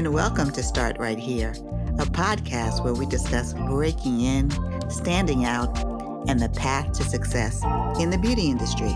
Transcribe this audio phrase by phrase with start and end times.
[0.00, 1.50] and welcome to Start Right Here,
[1.98, 4.50] a podcast where we discuss breaking in,
[4.90, 5.78] standing out,
[6.26, 7.62] and the path to success
[8.00, 8.94] in the beauty industry.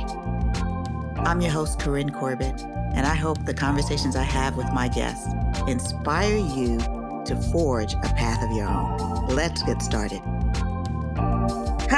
[1.19, 2.59] I'm your host, Corinne Corbett,
[2.95, 5.29] and I hope the conversations I have with my guests
[5.69, 6.79] inspire you
[7.27, 9.27] to forge a path of your own.
[9.27, 10.23] Let's get started.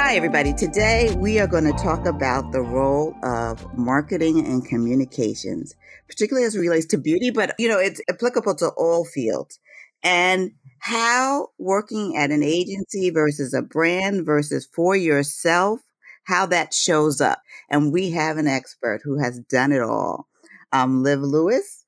[0.07, 0.53] Hi, everybody.
[0.53, 5.75] Today we are going to talk about the role of marketing and communications,
[6.07, 9.59] particularly as it relates to beauty, but you know, it's applicable to all fields
[10.01, 15.81] and how working at an agency versus a brand versus for yourself,
[16.23, 17.41] how that shows up.
[17.69, 20.29] And we have an expert who has done it all.
[20.71, 21.83] Um, Liv Lewis,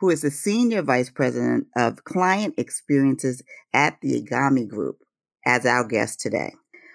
[0.00, 5.04] who is the Senior Vice President of Client Experiences at the Egami Group,
[5.46, 6.54] as our guest today.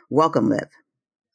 [0.09, 0.67] Welcome, Liv.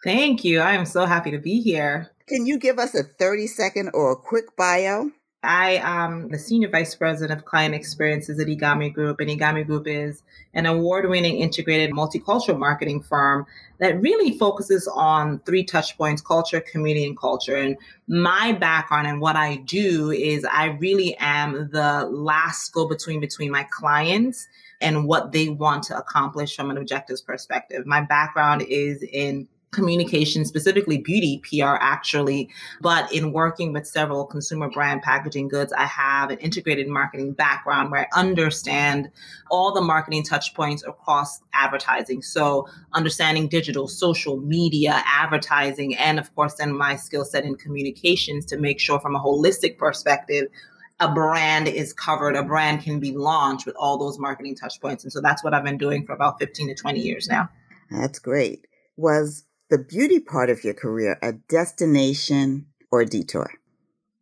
[0.04, 0.60] Thank you.
[0.60, 2.10] I am so happy to be here.
[2.28, 5.10] Can you give us a 30 second or a quick bio?
[5.44, 9.86] I am the Senior Vice President of Client Experiences at Egami Group, and Egami Group
[9.86, 10.22] is
[10.52, 13.46] an award winning integrated multicultural marketing firm
[13.78, 17.54] that really focuses on three touch points culture, community, and culture.
[17.54, 17.76] And
[18.08, 23.52] my background and what I do is I really am the last go between between
[23.52, 24.48] my clients
[24.80, 27.86] and what they want to accomplish from an objectives perspective.
[27.86, 32.48] My background is in communication, specifically beauty PR, actually.
[32.80, 37.90] But in working with several consumer brand packaging goods, I have an integrated marketing background
[37.90, 39.10] where I understand
[39.50, 42.22] all the marketing touch points across advertising.
[42.22, 48.46] So, understanding digital, social media, advertising, and of course, then my skill set in communications
[48.46, 50.46] to make sure from a holistic perspective
[51.00, 55.04] a brand is covered, a brand can be launched with all those marketing touch points.
[55.04, 57.48] And so that's what I've been doing for about 15 to 20 years now.
[57.90, 58.66] That's great.
[58.96, 63.50] Was the beauty part of your career a destination or a detour?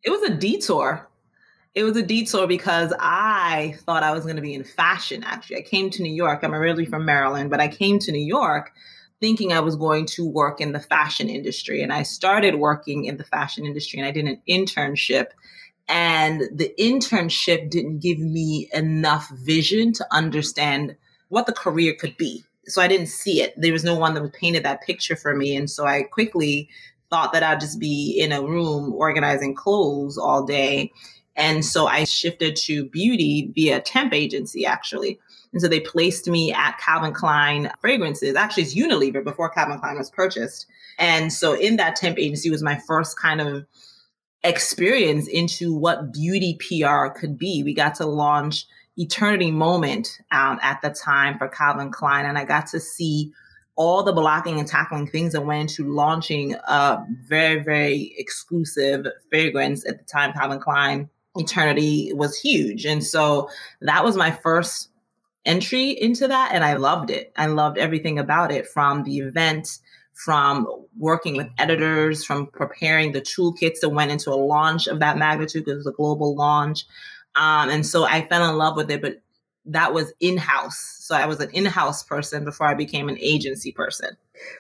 [0.05, 1.09] It was a detour.
[1.75, 5.59] It was a detour because I thought I was going to be in fashion, actually.
[5.59, 6.43] I came to New York.
[6.43, 8.73] I'm originally from Maryland, but I came to New York
[9.21, 11.83] thinking I was going to work in the fashion industry.
[11.83, 15.29] And I started working in the fashion industry and I did an internship
[15.89, 20.97] and the internship didn't give me enough vision to understand
[21.29, 22.45] what the career could be.
[22.69, 23.55] So I didn't see it.
[23.57, 25.57] There was no one that was painted that picture for me.
[25.57, 26.69] And so I quickly
[27.11, 30.93] thought that I'd just be in a room organizing clothes all day.
[31.37, 35.19] And so I shifted to beauty via temp agency, actually.
[35.53, 38.35] And so they placed me at Calvin Klein fragrances.
[38.35, 40.67] Actually, it's Unilever before Calvin Klein was purchased.
[40.99, 43.67] And so in that temp agency was my first kind of
[44.43, 47.63] experience into what beauty PR could be.
[47.63, 48.67] We got to launch
[48.97, 53.33] Eternity Moment um, at the time for Calvin Klein, and I got to see
[53.77, 59.87] all the blocking and tackling things that went into launching a very, very exclusive fragrance
[59.87, 60.33] at the time.
[60.33, 62.87] Calvin Klein Eternity was huge.
[62.87, 63.51] And so
[63.83, 64.89] that was my first
[65.45, 66.53] entry into that.
[66.55, 67.33] And I loved it.
[67.37, 69.79] I loved everything about it from the event
[70.17, 70.67] from
[70.99, 75.67] working with editors, from preparing the toolkits that went into a launch of that magnitude
[75.67, 76.87] because it was a global launch.
[77.37, 79.21] Um, and so I fell in love with it, but
[79.67, 80.97] that was in house.
[81.01, 84.17] So I was an in house person before I became an agency person.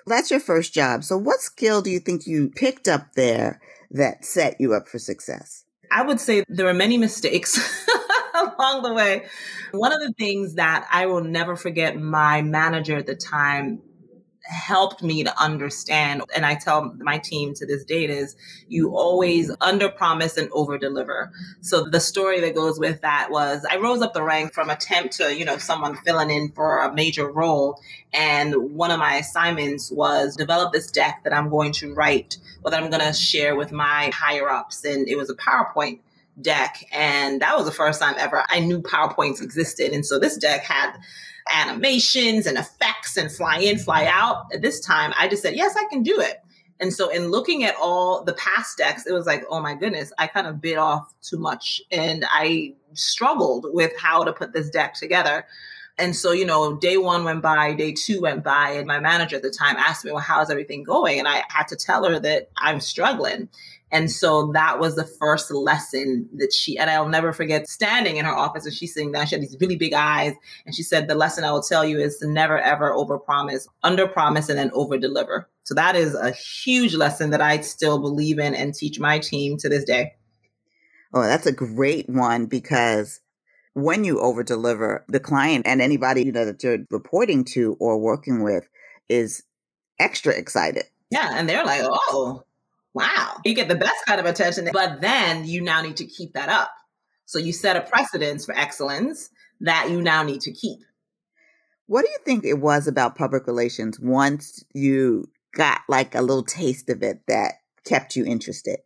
[0.06, 1.04] That's your first job.
[1.04, 3.60] So, what skill do you think you picked up there
[3.90, 5.64] that set you up for success?
[5.90, 7.58] I would say there were many mistakes
[8.34, 9.26] along the way.
[9.72, 13.80] One of the things that I will never forget my manager at the time
[14.46, 18.36] helped me to understand and i tell my team to this date is
[18.68, 21.30] you always under promise and over deliver
[21.60, 25.16] so the story that goes with that was i rose up the rank from attempt
[25.16, 27.80] to you know someone filling in for a major role
[28.12, 32.70] and one of my assignments was develop this deck that i'm going to write or
[32.70, 36.00] that i'm going to share with my higher ups and it was a powerpoint
[36.40, 40.36] deck and that was the first time ever i knew powerpoints existed and so this
[40.36, 40.92] deck had
[41.52, 44.46] animations and effects and fly in, fly out.
[44.52, 46.42] At this time, I just said, yes, I can do it.
[46.78, 50.12] And so, in looking at all the past decks, it was like, oh my goodness,
[50.18, 51.80] I kind of bit off too much.
[51.90, 55.46] And I struggled with how to put this deck together.
[55.98, 59.36] And so, you know, day one went by, day two went by, and my manager
[59.36, 61.18] at the time asked me, well, how's everything going?
[61.18, 63.48] And I had to tell her that I'm struggling.
[63.92, 68.24] And so that was the first lesson that she, and I'll never forget standing in
[68.24, 69.26] her office and she's sitting down.
[69.26, 70.34] She had these really big eyes.
[70.64, 73.68] And she said, The lesson I will tell you is to never ever over promise,
[73.84, 75.48] under promise, and then over deliver.
[75.62, 79.56] So that is a huge lesson that I still believe in and teach my team
[79.58, 80.14] to this day.
[81.14, 83.20] Oh, that's a great one because
[83.74, 87.98] when you over deliver, the client and anybody you know that you're reporting to or
[87.98, 88.68] working with
[89.08, 89.42] is
[89.98, 90.84] extra excited.
[91.10, 91.30] Yeah.
[91.34, 92.42] And they're like, oh,
[92.96, 94.68] wow, you get the best kind of attention.
[94.72, 96.70] But then you now need to keep that up.
[97.26, 99.28] So you set a precedence for excellence
[99.60, 100.78] that you now need to keep.
[101.86, 106.42] What do you think it was about public relations once you got like a little
[106.42, 108.78] taste of it that kept you interested?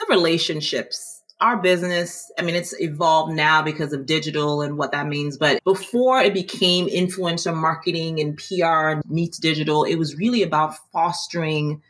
[0.00, 1.20] The relationships.
[1.40, 5.36] Our business, I mean, it's evolved now because of digital and what that means.
[5.36, 11.82] But before it became influencer marketing and PR meets digital, it was really about fostering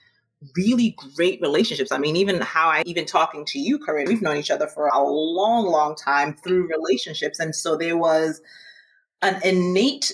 [0.57, 1.93] really great relationships.
[1.93, 4.89] I mean, even how I even talking to you, Corinne, we've known each other for
[4.89, 7.39] a long, long time through relationships.
[7.39, 8.41] And so there was
[9.23, 10.13] an innate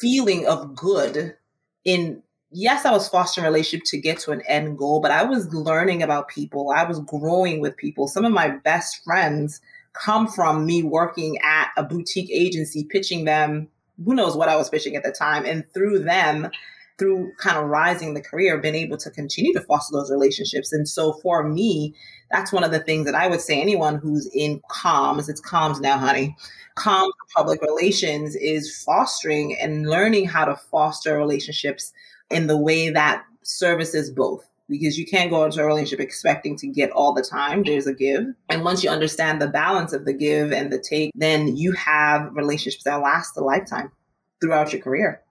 [0.00, 1.36] feeling of good
[1.84, 5.52] in yes, I was fostering relationship to get to an end goal, but I was
[5.52, 6.70] learning about people.
[6.70, 8.06] I was growing with people.
[8.06, 9.60] Some of my best friends
[9.92, 13.68] come from me working at a boutique agency, pitching them
[14.04, 15.44] who knows what I was pitching at the time.
[15.44, 16.50] And through them,
[16.98, 20.72] through kind of rising the career, been able to continue to foster those relationships.
[20.72, 21.94] And so for me,
[22.30, 25.80] that's one of the things that I would say anyone who's in comms, it's comms
[25.80, 26.36] now, honey.
[26.76, 31.92] Comms public relations is fostering and learning how to foster relationships
[32.30, 36.66] in the way that services both because you can't go into a relationship expecting to
[36.66, 37.62] get all the time.
[37.62, 38.24] There's a give.
[38.48, 42.30] And once you understand the balance of the give and the take, then you have
[42.34, 43.92] relationships that last a lifetime
[44.40, 45.23] throughout your career.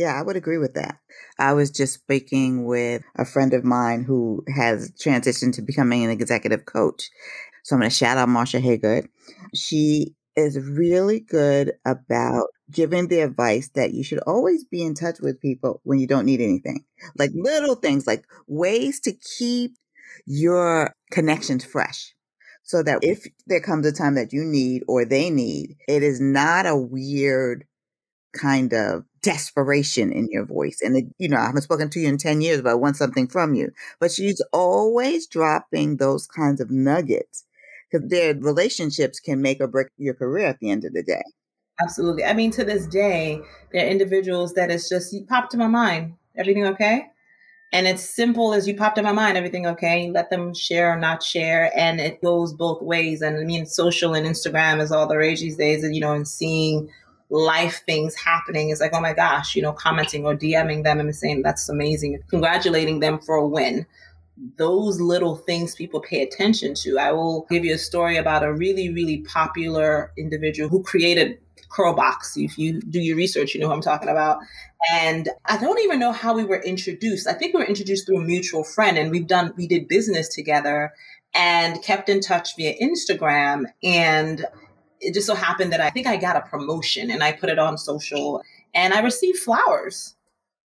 [0.00, 0.96] Yeah, I would agree with that.
[1.38, 6.10] I was just speaking with a friend of mine who has transitioned to becoming an
[6.10, 7.10] executive coach.
[7.64, 9.08] So I'm going to shout out Marsha Haygood.
[9.54, 15.20] She is really good about giving the advice that you should always be in touch
[15.20, 16.84] with people when you don't need anything.
[17.18, 19.76] Like little things, like ways to keep
[20.26, 22.14] your connections fresh.
[22.62, 26.20] So that if there comes a time that you need or they need, it is
[26.20, 27.64] not a weird
[28.32, 30.80] kind of desperation in your voice.
[30.82, 32.96] And, it, you know, I haven't spoken to you in 10 years, but I want
[32.96, 33.70] something from you.
[33.98, 37.44] But she's always dropping those kinds of nuggets
[37.90, 41.22] because their relationships can make or break your career at the end of the day.
[41.82, 42.24] Absolutely.
[42.24, 43.40] I mean, to this day,
[43.72, 46.14] there are individuals that it's just, you popped in my mind.
[46.36, 47.06] Everything okay?
[47.72, 50.10] And it's simple as you popped in my mind, everything okay?
[50.10, 51.70] Let them share or not share.
[51.76, 53.22] And it goes both ways.
[53.22, 55.84] And I mean, social and Instagram is all the rage these days.
[55.84, 56.90] And, you know, and seeing
[57.30, 61.14] life things happening is like, oh my gosh, you know, commenting or DMing them and
[61.14, 63.86] saying that's amazing, congratulating them for a win.
[64.56, 66.98] Those little things people pay attention to.
[66.98, 71.38] I will give you a story about a really, really popular individual who created
[71.70, 72.36] Curlbox.
[72.36, 74.38] If you do your research, you know who I'm talking about.
[74.90, 77.28] And I don't even know how we were introduced.
[77.28, 80.28] I think we were introduced through a mutual friend and we've done, we did business
[80.28, 80.94] together
[81.34, 83.66] and kept in touch via Instagram.
[83.82, 84.46] And
[85.00, 87.58] it just so happened that I think I got a promotion and I put it
[87.58, 88.42] on social
[88.74, 90.14] and I received flowers.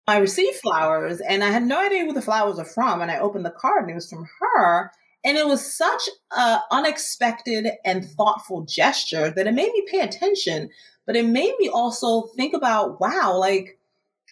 [0.07, 3.03] I received flowers and I had no idea who the flowers are from.
[3.03, 4.93] And I opened the card and it was from her.
[5.25, 10.71] And it was such an unexpected and thoughtful gesture that it made me pay attention.
[11.07, 13.79] But it made me also think about, wow, like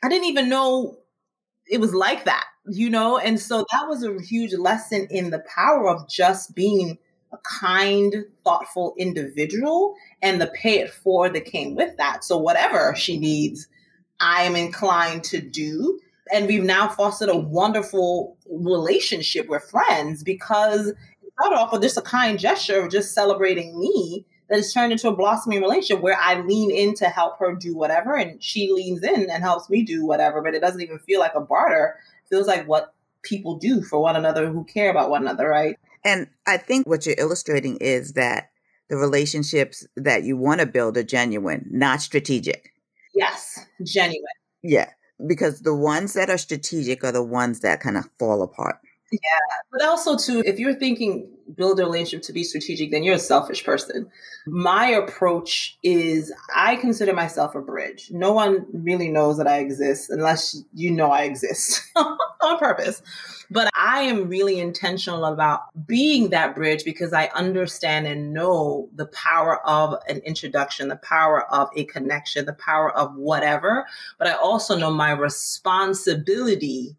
[0.02, 0.98] I didn't even know
[1.66, 3.18] it was like that, you know?
[3.18, 6.98] And so that was a huge lesson in the power of just being
[7.42, 8.14] kind,
[8.44, 12.24] thoughtful individual and the pay it forward that came with that.
[12.24, 13.68] So whatever she needs,
[14.20, 16.00] I am inclined to do.
[16.32, 21.98] And we've now fostered a wonderful relationship with friends because it started off with just
[21.98, 26.18] a kind gesture of just celebrating me that has turned into a blossoming relationship where
[26.18, 29.82] I lean in to help her do whatever and she leans in and helps me
[29.82, 30.40] do whatever.
[30.42, 31.96] But it doesn't even feel like a barter.
[32.24, 35.78] It feels like what people do for one another who care about one another, right?
[36.04, 38.50] And I think what you're illustrating is that
[38.90, 42.70] the relationships that you want to build are genuine, not strategic.
[43.14, 44.22] Yes, genuine.
[44.62, 44.90] Yeah,
[45.26, 48.76] because the ones that are strategic are the ones that kind of fall apart.
[49.22, 49.56] Yeah.
[49.70, 53.18] But also, too, if you're thinking build a relationship to be strategic, then you're a
[53.18, 54.10] selfish person.
[54.46, 58.08] My approach is I consider myself a bridge.
[58.10, 63.02] No one really knows that I exist unless you know I exist on purpose.
[63.50, 69.06] But I am really intentional about being that bridge because I understand and know the
[69.06, 73.86] power of an introduction, the power of a connection, the power of whatever.
[74.18, 76.96] But I also know my responsibility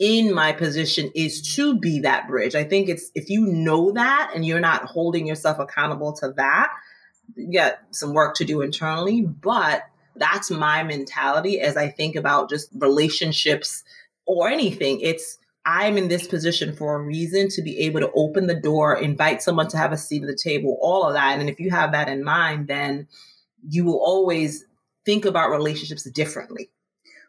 [0.00, 2.54] in my position is to be that bridge.
[2.54, 6.72] I think it's if you know that and you're not holding yourself accountable to that,
[7.36, 9.20] you got some work to do internally.
[9.20, 9.84] But
[10.16, 13.84] that's my mentality as I think about just relationships
[14.24, 15.00] or anything.
[15.02, 18.96] It's I'm in this position for a reason to be able to open the door,
[18.96, 21.38] invite someone to have a seat at the table, all of that.
[21.38, 23.06] And if you have that in mind, then
[23.68, 24.64] you will always
[25.04, 26.70] think about relationships differently.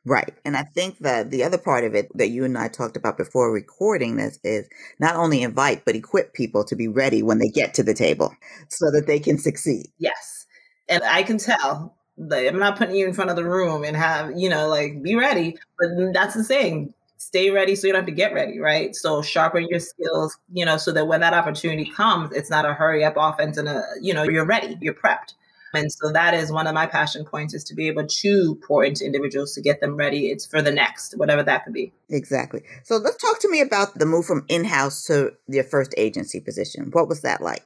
[0.03, 0.34] Right.
[0.46, 3.17] And I think that the other part of it that you and I talked about
[3.17, 4.67] before recording this is
[5.00, 8.36] not only invite, but equip people to be ready when they get to the table
[8.70, 9.88] so that they can succeed.
[10.00, 10.48] Yes.
[10.89, 13.96] And I can tell like, I'm not putting you in front of the room and
[13.96, 15.58] have, you know, like be ready.
[15.79, 18.96] But that's the saying stay ready so you don't have to get ready, right?
[18.96, 22.74] So sharpen your skills, you know, so that when that opportunity comes, it's not a
[22.74, 25.36] hurry up offense and a, you know, you're ready, you're prepped.
[25.74, 28.84] And so that is one of my passion points is to be able to pour
[28.84, 30.28] into individuals to get them ready.
[30.28, 31.94] It's for the next, whatever that could be.
[32.10, 32.63] Exactly.
[32.84, 36.90] So let's talk to me about the move from in-house to your first agency position.
[36.92, 37.66] What was that like?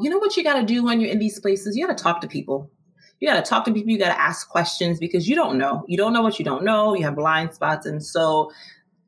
[0.00, 1.76] You know what you got to do when you're in these places?
[1.76, 2.70] You got to talk to people.
[3.20, 3.90] You got to talk to people.
[3.90, 5.84] You got to ask questions because you don't know.
[5.86, 6.94] You don't know what you don't know.
[6.94, 7.86] You have blind spots.
[7.86, 8.50] And so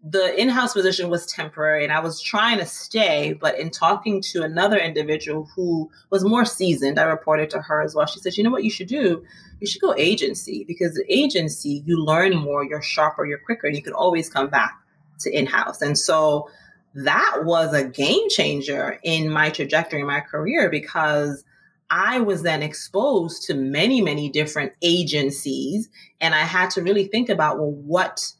[0.08, 4.42] the in-house position was temporary and I was trying to stay, but in talking to
[4.42, 8.06] another individual who was more seasoned, I reported to her as well.
[8.06, 9.24] She said, you know what you should do?
[9.58, 13.82] You should go agency because agency, you learn more, you're sharper, you're quicker, and you
[13.82, 14.80] can always come back
[15.20, 15.82] to in-house.
[15.82, 16.50] And so
[16.94, 21.44] that was a game changer in my trajectory in my career because
[21.90, 25.88] I was then exposed to many, many different agencies.
[26.20, 28.32] And I had to really think about, well, what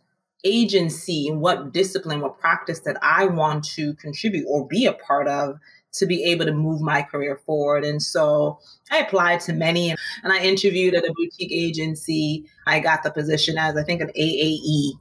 [0.46, 5.28] agency and what discipline, what practice that I want to contribute or be a part
[5.28, 5.58] of
[5.94, 7.84] to be able to move my career forward.
[7.84, 8.58] And so
[8.90, 12.46] I applied to many and I interviewed at a boutique agency.
[12.66, 14.92] I got the position as I think an AAE.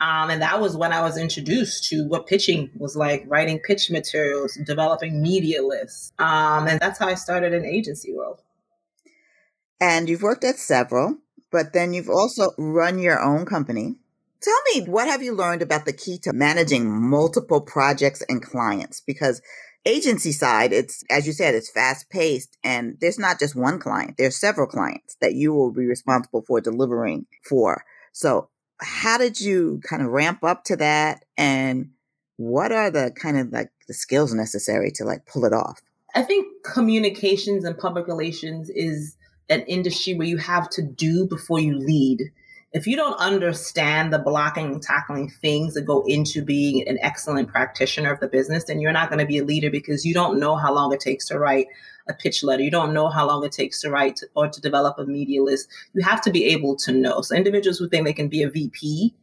[0.00, 3.90] Um, and that was when I was introduced to what pitching was like, writing pitch
[3.90, 6.12] materials, developing media lists.
[6.18, 8.42] Um, and that's how I started in agency world.
[9.80, 11.18] And you've worked at several,
[11.50, 13.96] but then you've also run your own company.
[14.44, 19.00] Tell me, what have you learned about the key to managing multiple projects and clients?
[19.00, 19.40] Because
[19.86, 24.16] agency side, it's, as you said, it's fast paced and there's not just one client.
[24.18, 27.84] There's several clients that you will be responsible for delivering for.
[28.12, 28.50] So
[28.82, 31.24] how did you kind of ramp up to that?
[31.38, 31.92] And
[32.36, 35.80] what are the kind of like the skills necessary to like pull it off?
[36.14, 39.16] I think communications and public relations is
[39.48, 42.30] an industry where you have to do before you lead
[42.74, 47.48] if you don't understand the blocking and tackling things that go into being an excellent
[47.48, 50.40] practitioner of the business, then you're not going to be a leader because you don't
[50.40, 51.68] know how long it takes to write
[52.08, 52.64] a pitch letter.
[52.64, 55.68] You don't know how long it takes to write or to develop a media list.
[55.92, 57.20] You have to be able to know.
[57.20, 59.14] So individuals who think they can be a VP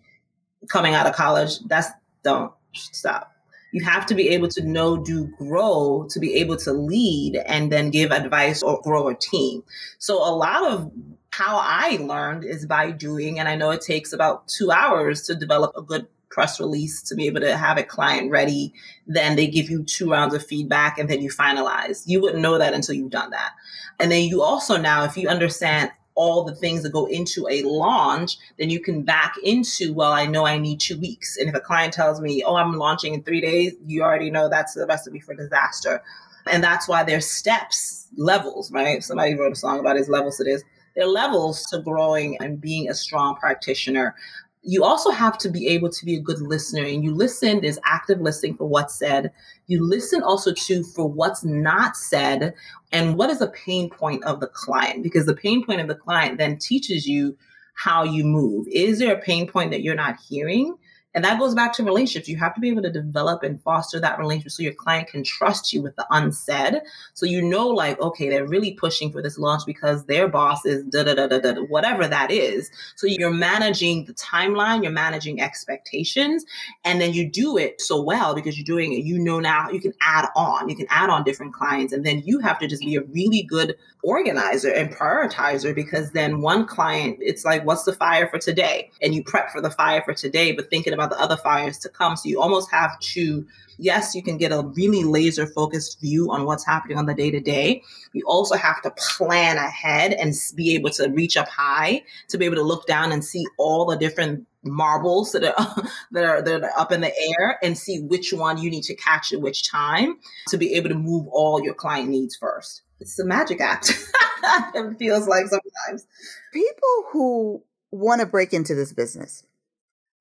[0.69, 1.89] coming out of college, that's
[2.23, 3.33] don't stop.
[3.73, 7.69] You have to be able to know, do, grow, to be able to lead and
[7.71, 9.63] then give advice or grow a team.
[9.97, 10.91] So a lot of
[11.31, 15.35] how I learned is by doing, and I know it takes about two hours to
[15.35, 18.73] develop a good press release to be able to have a client ready.
[19.07, 22.03] Then they give you two rounds of feedback and then you finalize.
[22.05, 23.51] You wouldn't know that until you've done that.
[23.99, 27.63] And then you also now, if you understand all the things that go into a
[27.63, 31.37] launch, then you can back into, well, I know I need two weeks.
[31.37, 34.49] And if a client tells me, oh, I'm launching in three days, you already know
[34.49, 36.01] that's the recipe for disaster.
[36.49, 39.03] And that's why there's steps, levels, right?
[39.03, 40.39] Somebody wrote a song about his levels.
[40.39, 40.63] It is
[40.95, 44.15] there are levels to growing and being a strong practitioner.
[44.63, 47.79] You also have to be able to be a good listener and you listen, there's
[47.83, 49.31] active listening for what's said.
[49.67, 52.53] You listen also to for what's not said
[52.91, 55.95] and what is a pain point of the client because the pain point of the
[55.95, 57.35] client then teaches you
[57.73, 58.67] how you move.
[58.71, 60.75] Is there a pain point that you're not hearing?
[61.13, 62.29] And that goes back to relationships.
[62.29, 65.23] You have to be able to develop and foster that relationship so your client can
[65.23, 66.81] trust you with the unsaid.
[67.13, 70.83] So you know, like, okay, they're really pushing for this launch because their boss is
[70.85, 72.71] da da da da da, whatever that is.
[72.95, 76.45] So you're managing the timeline, you're managing expectations,
[76.85, 79.03] and then you do it so well because you're doing it.
[79.03, 82.21] You know now you can add on, you can add on different clients, and then
[82.25, 87.17] you have to just be a really good organizer and prioritizer because then one client,
[87.19, 88.89] it's like, what's the fire for today?
[89.01, 91.89] And you prep for the fire for today, but thinking about the other fires to
[91.89, 92.15] come.
[92.15, 93.45] So you almost have to,
[93.77, 97.31] yes, you can get a really laser focused view on what's happening on the day
[97.31, 97.83] to day.
[98.13, 102.45] You also have to plan ahead and be able to reach up high to be
[102.45, 105.75] able to look down and see all the different marbles that are
[106.11, 108.95] that are that are up in the air and see which one you need to
[108.95, 110.17] catch at which time
[110.49, 113.89] to be able to move all your client needs first it's a magic act.
[114.75, 116.05] it feels like sometimes.
[116.53, 119.43] People who want to break into this business,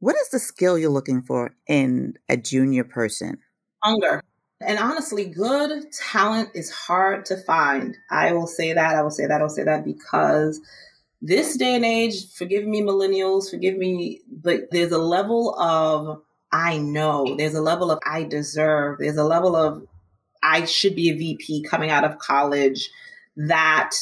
[0.00, 3.38] what is the skill you're looking for in a junior person?
[3.82, 4.22] Hunger.
[4.60, 7.96] And honestly, good talent is hard to find.
[8.10, 8.96] I will say that.
[8.96, 9.40] I will say that.
[9.40, 10.60] I will say that because
[11.22, 16.78] this day and age, forgive me, millennials, forgive me, but there's a level of I
[16.78, 19.86] know, there's a level of I deserve, there's a level of
[20.42, 22.90] I should be a VP coming out of college
[23.36, 23.92] that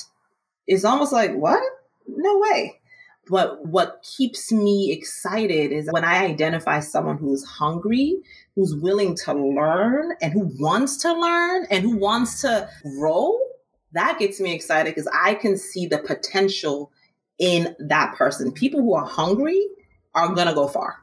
[0.66, 1.62] is almost like, what?
[2.06, 2.77] No way.
[3.28, 8.18] But what keeps me excited is when I identify someone who's hungry,
[8.54, 13.38] who's willing to learn, and who wants to learn, and who wants to grow.
[13.92, 16.90] That gets me excited because I can see the potential
[17.38, 18.52] in that person.
[18.52, 19.66] People who are hungry
[20.14, 20.96] are going to go far.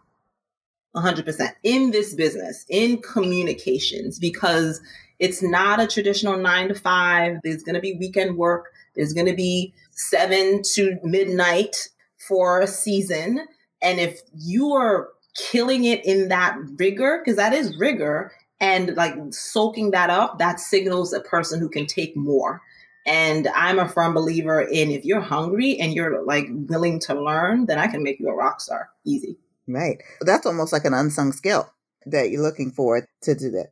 [0.96, 4.82] 100% in this business, in communications, because
[5.20, 7.40] it's not a traditional nine to five.
[7.44, 8.68] There's going to be weekend work.
[8.96, 11.90] There's going to be seven to midnight
[12.28, 13.48] for a season.
[13.82, 19.14] And if you are killing it in that rigor, because that is rigor, and like
[19.32, 22.62] soaking that up, that signals a person who can take more.
[23.06, 27.68] And I'm a firm believer in if you're hungry and you're like willing to learn,
[27.68, 29.38] then I can make you a rock star easy.
[29.68, 30.02] Right.
[30.22, 31.72] That's almost like an unsung skill
[32.06, 33.72] that you're looking for to do that.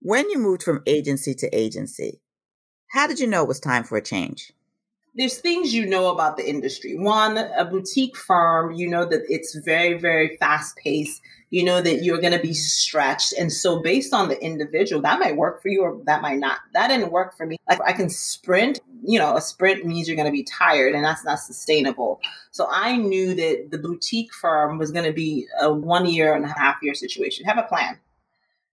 [0.00, 2.20] When you moved from agency to agency,
[2.90, 4.52] how did you know it was time for a change?
[5.16, 6.94] There's things you know about the industry.
[6.98, 11.22] One, a boutique firm, you know that it's very, very fast paced.
[11.48, 13.32] You know that you're going to be stretched.
[13.32, 16.58] And so, based on the individual, that might work for you or that might not.
[16.74, 17.56] That didn't work for me.
[17.66, 21.04] Like, I can sprint, you know, a sprint means you're going to be tired and
[21.04, 22.20] that's not sustainable.
[22.50, 26.44] So, I knew that the boutique firm was going to be a one year and
[26.44, 27.46] a half year situation.
[27.46, 27.98] Have a plan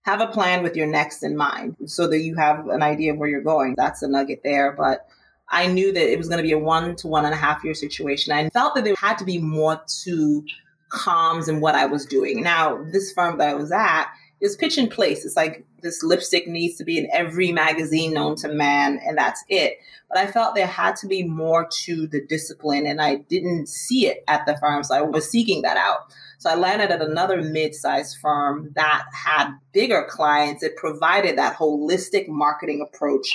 [0.03, 3.17] have a plan with your next in mind so that you have an idea of
[3.17, 3.73] where you're going.
[3.77, 4.73] That's a nugget there.
[4.73, 5.07] But
[5.49, 7.63] I knew that it was going to be a one to one and a half
[7.63, 8.33] year situation.
[8.33, 10.45] I felt that there had to be more to
[10.91, 12.43] comms and what I was doing.
[12.43, 14.07] Now, this firm that I was at
[14.41, 15.25] is pitch in place.
[15.25, 19.43] It's like this lipstick needs to be in every magazine known to man, and that's
[19.47, 19.77] it.
[20.09, 24.07] But I felt there had to be more to the discipline, and I didn't see
[24.07, 24.83] it at the firm.
[24.83, 26.13] So I was seeking that out.
[26.39, 30.61] So I landed at another mid-sized firm that had bigger clients.
[30.61, 33.33] It provided that holistic marketing approach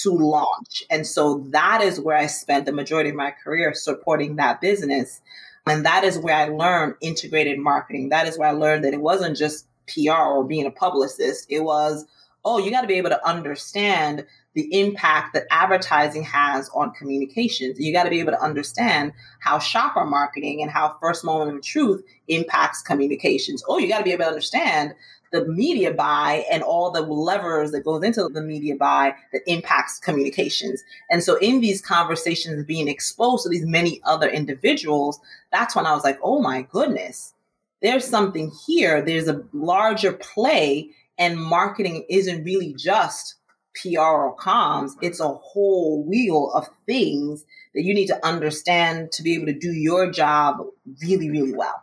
[0.00, 0.82] to launch.
[0.90, 5.20] And so that is where I spent the majority of my career supporting that business.
[5.66, 8.08] And that is where I learned integrated marketing.
[8.08, 11.46] That is where I learned that it wasn't just PR or being a publicist.
[11.50, 12.06] It was,
[12.44, 17.78] oh, you got to be able to understand the impact that advertising has on communications.
[17.78, 21.62] You got to be able to understand how shopper marketing and how first moment of
[21.62, 23.62] truth impacts communications.
[23.68, 24.94] Oh, you got to be able to understand
[25.32, 29.98] the media buy and all the levers that goes into the media buy that impacts
[29.98, 30.82] communications.
[31.10, 35.18] And so in these conversations being exposed to these many other individuals,
[35.50, 37.34] that's when I was like, oh my goodness,
[37.80, 39.02] there's something here.
[39.02, 43.36] There's a larger play and marketing isn't really just
[43.74, 49.22] PR or comms, it's a whole wheel of things that you need to understand to
[49.22, 50.58] be able to do your job
[51.02, 51.82] really, really well.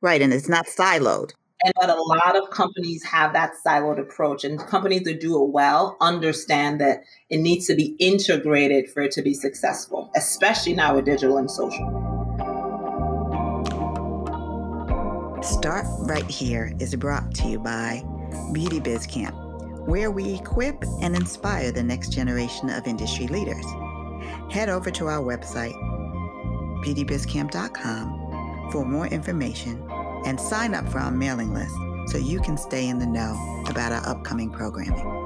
[0.00, 0.22] Right.
[0.22, 1.32] And it's not siloed.
[1.62, 5.50] And but a lot of companies have that siloed approach, and companies that do it
[5.50, 10.96] well understand that it needs to be integrated for it to be successful, especially now
[10.96, 12.00] with digital and social.
[15.42, 18.02] Start Right Here is brought to you by
[18.52, 19.44] Beauty Biz Camp
[19.86, 23.64] where we equip and inspire the next generation of industry leaders.
[24.50, 25.74] Head over to our website,
[26.84, 29.82] beautybizcamp.com, for more information
[30.24, 31.74] and sign up for our mailing list
[32.06, 35.24] so you can stay in the know about our upcoming programming.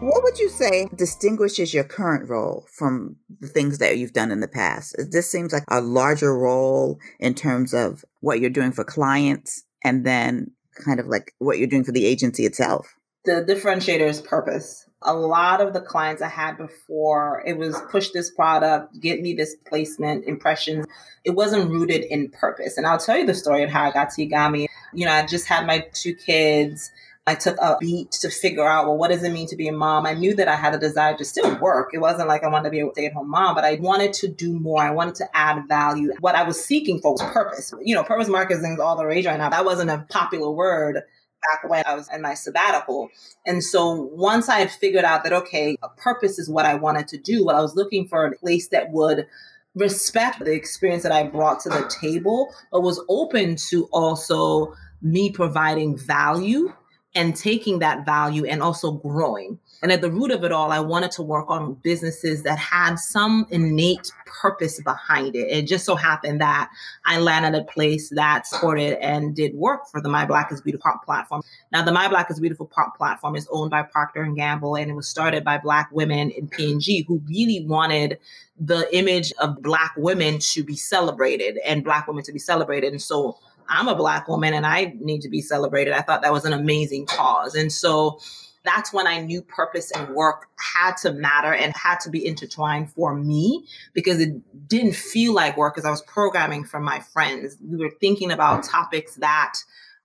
[0.00, 4.40] What would you say distinguishes your current role from the things that you've done in
[4.40, 4.94] the past?
[4.98, 10.04] This seems like a larger role in terms of what you're doing for clients and
[10.04, 12.94] then kind of like what you're doing for the agency itself?
[13.24, 14.83] The differentiator is purpose.
[15.04, 19.34] A lot of the clients I had before, it was push this product, get me
[19.34, 20.86] this placement, impressions.
[21.24, 22.78] It wasn't rooted in purpose.
[22.78, 24.66] And I'll tell you the story of how I got to Egami.
[24.92, 26.90] You know, I just had my two kids.
[27.26, 29.72] I took a beat to figure out, well, what does it mean to be a
[29.72, 30.04] mom?
[30.04, 31.90] I knew that I had a desire to still work.
[31.94, 34.12] It wasn't like I wanted to be a stay at home mom, but I wanted
[34.14, 34.82] to do more.
[34.82, 36.12] I wanted to add value.
[36.20, 37.72] What I was seeking for was purpose.
[37.82, 39.48] You know, purpose marketing is all the rage right now.
[39.48, 41.02] That wasn't a popular word
[41.50, 43.10] back when I was in my sabbatical.
[43.46, 47.08] And so once I had figured out that, okay, a purpose is what I wanted
[47.08, 49.26] to do, what I was looking for a place that would
[49.74, 55.30] respect the experience that I brought to the table, but was open to also me
[55.30, 56.72] providing value
[57.14, 59.58] and taking that value and also growing.
[59.84, 62.94] And at the root of it all, I wanted to work on businesses that had
[62.94, 65.46] some innate purpose behind it.
[65.50, 66.70] It just so happened that
[67.04, 70.90] I landed a place that supported and did work for the My Black is Beautiful
[71.04, 71.42] platform.
[71.70, 72.64] Now, the My Black is Beautiful
[72.96, 76.48] platform is owned by Procter and Gamble, and it was started by Black women in
[76.48, 78.18] P&G who really wanted
[78.58, 82.92] the image of Black women to be celebrated and Black women to be celebrated.
[82.92, 83.36] And so
[83.68, 85.92] I'm a black woman and I need to be celebrated.
[85.92, 87.54] I thought that was an amazing cause.
[87.54, 88.18] And so
[88.64, 92.90] that's when I knew purpose and work had to matter and had to be intertwined
[92.92, 97.56] for me because it didn't feel like work because I was programming for my friends.
[97.62, 99.54] We were thinking about topics that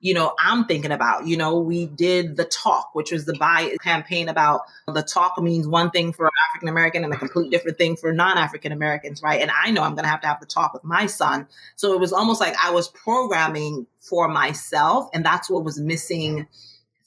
[0.02, 1.28] you know, I'm thinking about.
[1.28, 5.68] You know, we did the talk, which was the buy campaign about the talk means
[5.68, 9.42] one thing for African American and a complete different thing for non African Americans, right?
[9.42, 11.48] And I know I'm going to have to have the talk with my son.
[11.76, 15.10] So it was almost like I was programming for myself.
[15.14, 16.48] And that's what was missing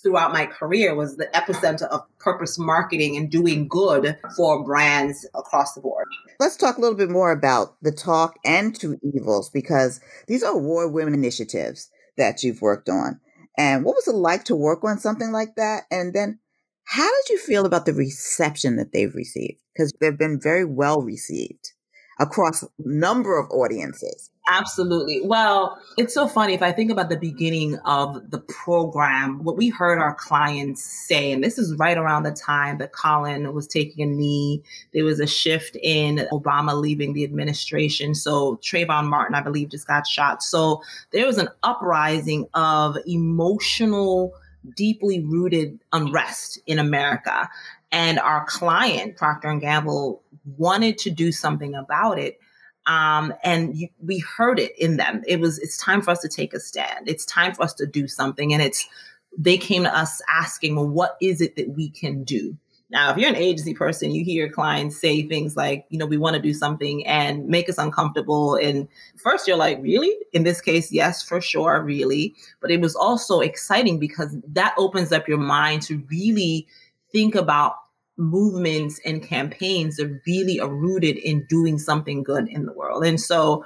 [0.02, 5.74] throughout my career was the epicenter of purpose marketing and doing good for brands across
[5.74, 6.06] the board.
[6.40, 10.56] Let's talk a little bit more about the talk and two evils because these are
[10.56, 13.20] war women initiatives that you've worked on.
[13.56, 15.84] And what was it like to work on something like that?
[15.90, 16.38] And then
[16.84, 19.58] how did you feel about the reception that they've received?
[19.72, 21.72] Because they've been very well received
[22.22, 24.30] across number of audiences.
[24.48, 25.20] Absolutely.
[25.24, 29.68] Well, it's so funny if I think about the beginning of the program, what we
[29.68, 34.02] heard our clients say, and this is right around the time that Colin was taking
[34.02, 34.62] a knee.
[34.94, 38.14] There was a shift in Obama leaving the administration.
[38.14, 40.42] So Trayvon Martin, I believe, just got shot.
[40.42, 40.82] So
[41.12, 44.32] there was an uprising of emotional,
[44.76, 47.48] deeply rooted unrest in America.
[47.92, 50.21] And our client, Procter Gamble,
[50.56, 52.38] wanted to do something about it
[52.86, 55.22] um, and you, we heard it in them.
[55.26, 57.08] It was it's time for us to take a stand.
[57.08, 58.86] It's time for us to do something, and it's
[59.36, 62.56] they came to us asking, well, what is it that we can do?
[62.90, 66.18] Now, if you're an agency person, you hear clients say things like, you know, we
[66.18, 68.56] want to do something and make us uncomfortable.
[68.56, 70.14] And first, you're like, really?
[70.34, 72.34] In this case, yes, for sure, really.
[72.60, 76.66] But it was also exciting because that opens up your mind to really
[77.12, 77.76] think about
[78.22, 83.04] movements and campaigns that really are rooted in doing something good in the world.
[83.04, 83.64] And so,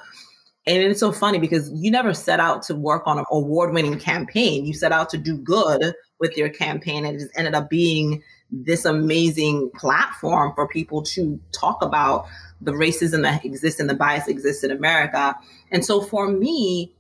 [0.67, 3.99] and it's so funny because you never set out to work on an award winning
[3.99, 4.67] campaign.
[4.67, 8.23] You set out to do good with your campaign, and it just ended up being
[8.51, 12.27] this amazing platform for people to talk about
[12.61, 15.37] the racism that exists and the bias exists in America.
[15.71, 16.93] And so for me,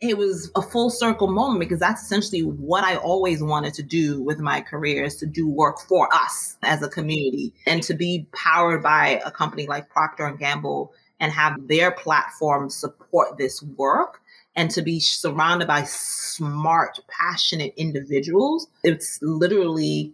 [0.00, 4.22] it was a full circle moment because that's essentially what I always wanted to do
[4.22, 8.26] with my career is to do work for us as a community and to be
[8.32, 14.20] powered by a company like Procter and Gamble and have their platform support this work
[14.54, 18.68] and to be surrounded by smart, passionate individuals.
[18.84, 20.12] It's literally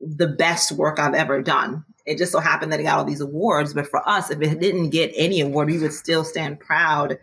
[0.00, 1.84] the best work I've ever done.
[2.06, 4.60] It just so happened that it got all these awards, but for us, if it
[4.60, 7.18] didn't get any award, we would still stand proud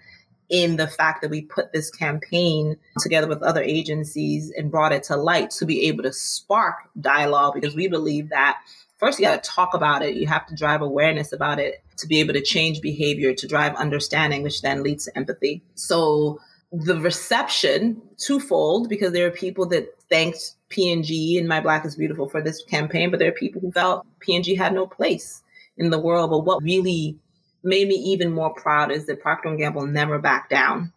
[0.49, 5.03] in the fact that we put this campaign together with other agencies and brought it
[5.03, 8.57] to light to be able to spark dialogue because we believe that
[8.97, 12.07] first you got to talk about it you have to drive awareness about it to
[12.07, 16.39] be able to change behavior to drive understanding which then leads to empathy so
[16.71, 22.27] the reception twofold because there are people that thanked P&G and My Black is Beautiful
[22.27, 25.43] for this campaign, but there are people who felt P&G had no place
[25.77, 26.29] in the world.
[26.29, 27.17] But what really
[27.63, 30.93] made me even more proud is that Procter & Gamble never backed down.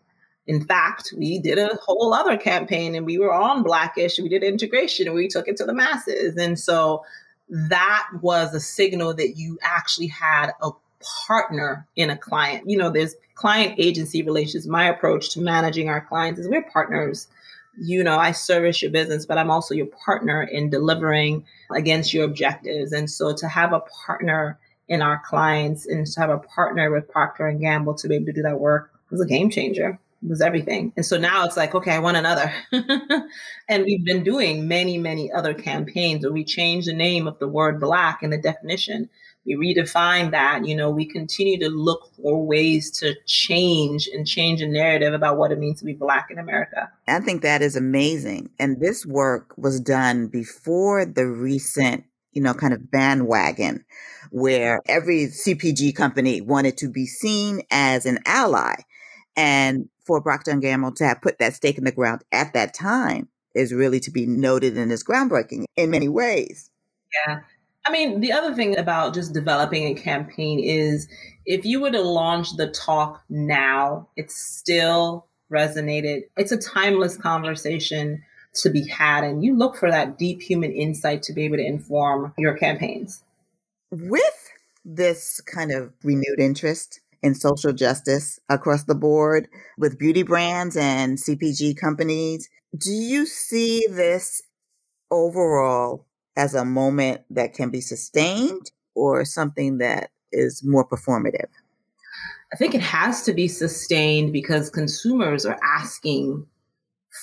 [0.47, 4.19] In fact, we did a whole other campaign and we were on Black-ish.
[4.19, 6.37] We did integration and we took it to the masses.
[6.37, 7.05] And so
[7.49, 10.71] that was a signal that you actually had a
[11.27, 12.69] partner in a client.
[12.69, 14.67] You know, there's client agency relations.
[14.67, 17.29] My approach to managing our clients is we're partners.
[17.81, 21.45] You know, I service your business, but I'm also your partner in delivering
[21.75, 22.93] against your objectives.
[22.93, 24.59] And so to have a partner
[24.91, 28.27] in our clients and to have a partner with Procter and Gamble to be able
[28.27, 29.99] to do that work was a game changer.
[30.23, 30.93] It was everything.
[30.97, 32.53] And so now it's like, okay, I want another.
[33.69, 37.49] and we've been doing many, many other campaigns where we change the name of the
[37.49, 39.09] word black in the definition.
[39.47, 40.67] We redefine that.
[40.67, 45.39] You know, we continue to look for ways to change and change a narrative about
[45.39, 46.91] what it means to be black in America.
[47.09, 48.51] I think that is amazing.
[48.59, 53.85] And this work was done before the recent, you know, kind of bandwagon
[54.31, 58.75] where every CPG company wanted to be seen as an ally.
[59.37, 62.75] And for Procter & Gamble to have put that stake in the ground at that
[62.75, 66.71] time is really to be noted and is groundbreaking in many ways.
[67.27, 67.41] Yeah.
[67.87, 71.09] I mean, the other thing about just developing a campaign is
[71.47, 76.23] if you were to launch the talk now, it's still resonated.
[76.37, 78.23] It's a timeless conversation
[78.55, 81.67] to be had, and you look for that deep human insight to be able to
[81.67, 83.23] inform your campaigns.
[83.91, 84.51] With
[84.85, 91.19] this kind of renewed interest in social justice across the board with beauty brands and
[91.19, 94.43] CPG companies, do you see this
[95.11, 101.49] overall as a moment that can be sustained or something that is more performative?
[102.53, 106.47] I think it has to be sustained because consumers are asking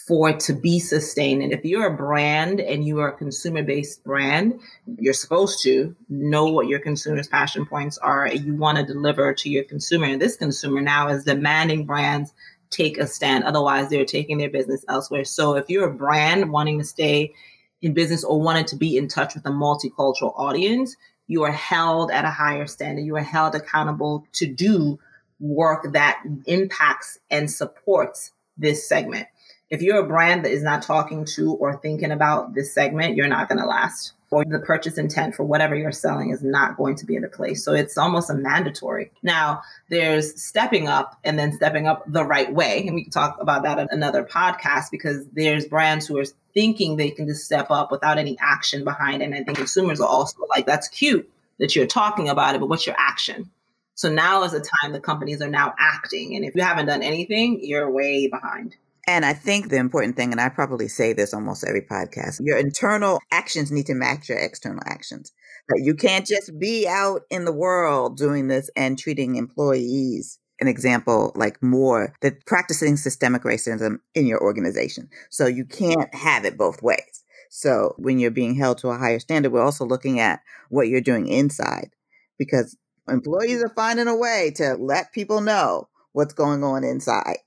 [0.05, 1.41] for to be sustained.
[1.41, 4.59] And if you're a brand and you are a consumer based brand,
[4.99, 9.49] you're supposed to know what your consumers' passion points are you want to deliver to
[9.49, 10.07] your consumer.
[10.07, 12.33] And this consumer now is demanding brands
[12.69, 13.45] take a stand.
[13.45, 15.23] Otherwise, they're taking their business elsewhere.
[15.23, 17.33] So if you're a brand wanting to stay
[17.81, 20.95] in business or wanting to be in touch with a multicultural audience,
[21.27, 23.05] you are held at a higher standard.
[23.05, 24.99] You are held accountable to do
[25.39, 29.27] work that impacts and supports this segment.
[29.69, 33.27] If you're a brand that is not talking to or thinking about this segment, you're
[33.27, 34.13] not going to last.
[34.29, 37.29] Or the purchase intent for whatever you're selling is not going to be in a
[37.29, 37.63] place.
[37.63, 39.11] So it's almost a mandatory.
[39.23, 42.85] Now, there's stepping up and then stepping up the right way.
[42.85, 46.97] And we can talk about that in another podcast because there's brands who are thinking
[46.97, 49.21] they can just step up without any action behind.
[49.21, 52.67] And I think consumers are also like, that's cute that you're talking about it, but
[52.67, 53.49] what's your action?
[53.95, 56.35] So now is the time the companies are now acting.
[56.35, 58.75] And if you haven't done anything, you're way behind.
[59.07, 62.57] And I think the important thing, and I probably say this almost every podcast, your
[62.57, 65.31] internal actions need to match your external actions.
[65.69, 70.67] That you can't just be out in the world doing this and treating employees an
[70.67, 75.09] example like more that practicing systemic racism in your organization.
[75.29, 77.23] So you can't have it both ways.
[77.49, 81.01] So when you're being held to a higher standard, we're also looking at what you're
[81.01, 81.91] doing inside
[82.37, 87.37] because employees are finding a way to let people know what's going on inside.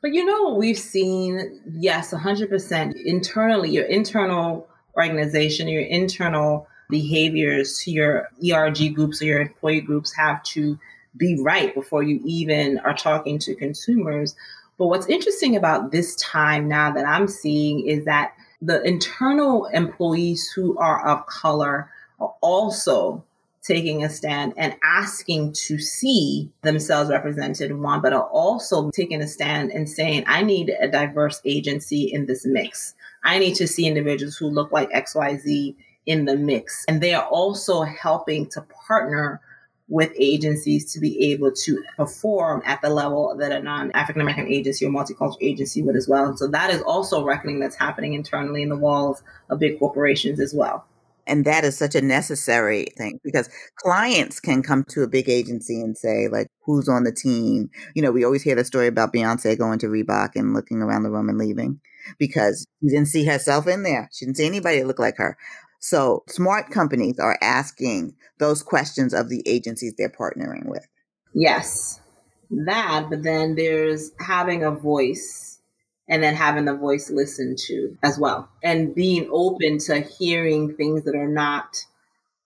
[0.00, 1.60] But you know what we've seen?
[1.72, 9.40] Yes, 100% internally, your internal organization, your internal behaviors to your ERG groups or your
[9.40, 10.78] employee groups have to
[11.16, 14.36] be right before you even are talking to consumers.
[14.78, 20.48] But what's interesting about this time now that I'm seeing is that the internal employees
[20.50, 23.24] who are of color are also
[23.68, 29.28] taking a stand and asking to see themselves represented one, but are also taking a
[29.28, 32.94] stand and saying, I need a diverse agency in this mix.
[33.22, 35.76] I need to see individuals who look like XYZ
[36.06, 36.84] in the mix.
[36.88, 39.40] And they are also helping to partner
[39.88, 44.48] with agencies to be able to perform at the level that a non African American
[44.48, 46.24] agency or multicultural agency would as well.
[46.24, 50.40] And so that is also reckoning that's happening internally in the walls of big corporations
[50.40, 50.86] as well.
[51.28, 55.80] And that is such a necessary thing because clients can come to a big agency
[55.80, 57.70] and say, like, who's on the team?
[57.94, 61.02] You know, we always hear the story about Beyonce going to Reebok and looking around
[61.02, 61.80] the room and leaving
[62.18, 64.08] because she didn't see herself in there.
[64.12, 65.36] She didn't see anybody that looked like her.
[65.80, 70.86] So smart companies are asking those questions of the agencies they're partnering with.
[71.34, 72.00] Yes,
[72.50, 75.57] that, but then there's having a voice
[76.08, 78.48] and then having the voice listened to as well.
[78.62, 81.84] And being open to hearing things that are not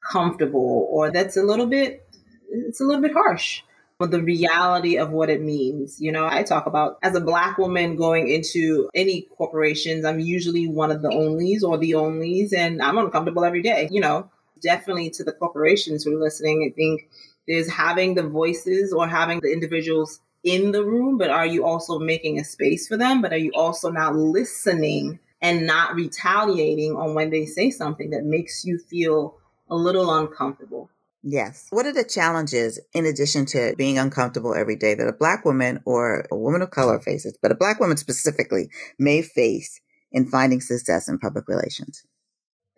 [0.03, 2.07] comfortable or that's a little bit
[2.51, 3.62] it's a little bit harsh.
[3.98, 7.57] But the reality of what it means you know i talk about as a black
[7.57, 12.83] woman going into any corporations i'm usually one of the onlys or the onlys and
[12.83, 14.29] i'm uncomfortable every day you know.
[14.61, 17.09] Definitely to the corporations who are listening i think
[17.46, 21.98] there's having the voices or having the individuals in the room, but are you also
[21.98, 23.22] making a space for them?
[23.22, 28.24] But are you also not listening and not retaliating on when they say something that
[28.24, 29.37] makes you feel
[29.70, 30.90] a little uncomfortable?
[31.22, 31.68] Yes.
[31.70, 35.81] What are the challenges in addition to being uncomfortable every day that a black woman
[35.85, 40.61] or a woman of color faces, but a black woman specifically may face in finding
[40.61, 42.05] success in public relations?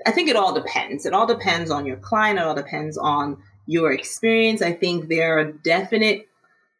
[0.06, 1.06] I think it all depends.
[1.06, 2.38] It all depends on your client.
[2.38, 4.60] It all depends on your experience.
[4.60, 6.28] I think there are definite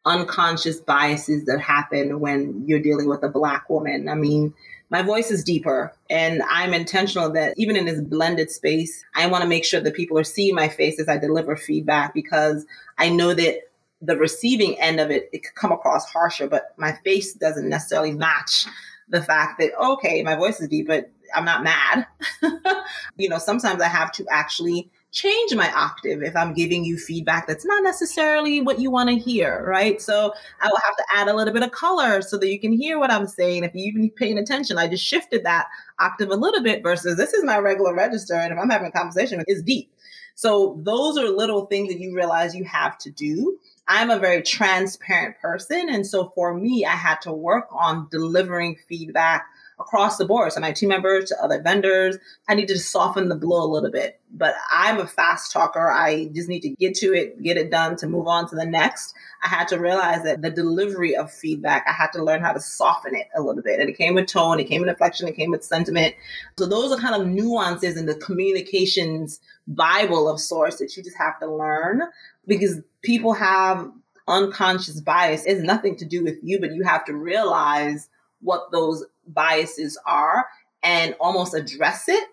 [0.05, 4.07] unconscious biases that happen when you're dealing with a black woman.
[4.07, 4.53] I mean,
[4.89, 9.41] my voice is deeper and I'm intentional that even in this blended space, I want
[9.41, 12.65] to make sure that people are seeing my face as I deliver feedback because
[12.97, 13.61] I know that
[14.01, 18.11] the receiving end of it, it could come across harsher, but my face doesn't necessarily
[18.11, 18.67] match
[19.09, 22.05] the fact that, okay, my voice is deep, but I'm not mad.
[23.17, 27.47] you know, sometimes I have to actually change my octave if I'm giving you feedback
[27.47, 30.01] that's not necessarily what you want to hear, right?
[30.01, 32.73] So I will have to add a little bit of color so that you can
[32.73, 33.63] hear what I'm saying.
[33.63, 35.67] If you even paying attention, I just shifted that
[35.99, 38.33] octave a little bit versus this is my regular register.
[38.33, 39.89] And if I'm having a conversation, it's deep.
[40.35, 43.57] So those are little things that you realize you have to do.
[43.87, 45.87] I'm a very transparent person.
[45.89, 49.47] And so for me, I had to work on delivering feedback
[49.79, 50.51] across the board.
[50.51, 53.91] So my team members to other vendors, I need to soften the blow a little
[53.91, 54.19] bit.
[54.31, 55.91] But I'm a fast talker.
[55.91, 58.65] I just need to get to it, get it done to move on to the
[58.65, 59.13] next.
[59.43, 62.59] I had to realize that the delivery of feedback, I had to learn how to
[62.59, 63.79] soften it a little bit.
[63.79, 66.15] And it came with tone, it came with inflection, it came with sentiment.
[66.57, 71.17] So those are kind of nuances in the communications Bible of sorts that you just
[71.17, 72.01] have to learn
[72.45, 73.89] because people have
[74.27, 75.45] unconscious bias.
[75.45, 78.09] It's nothing to do with you, but you have to realize
[78.41, 80.45] what those biases are
[80.83, 82.27] and almost address it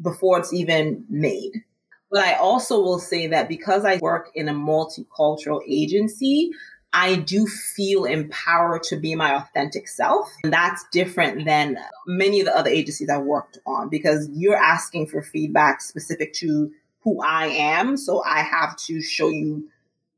[0.00, 1.64] before it's even made.
[2.10, 6.52] But I also will say that because I work in a multicultural agency,
[6.92, 10.32] I do feel empowered to be my authentic self.
[10.44, 15.08] And that's different than many of the other agencies I worked on because you're asking
[15.08, 17.96] for feedback specific to who I am.
[17.96, 19.68] So I have to show you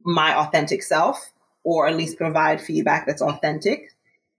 [0.05, 1.33] my authentic self
[1.64, 3.95] or at least provide feedback that's authentic.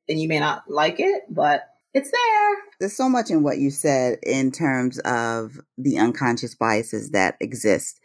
[0.07, 2.57] And you may not like it, but it's there.
[2.79, 7.99] There's so much in what you said in terms of the unconscious biases that exist.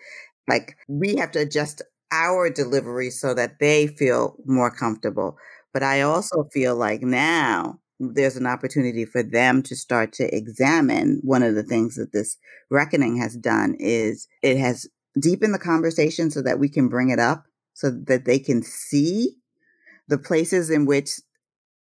[0.49, 5.37] Like we have to adjust our delivery so that they feel more comfortable.
[5.73, 11.21] But I also feel like now there's an opportunity for them to start to examine
[11.23, 12.37] one of the things that this
[12.71, 14.87] reckoning has done is it has
[15.21, 19.37] deepened the conversation so that we can bring it up so that they can see
[20.09, 21.21] the places in which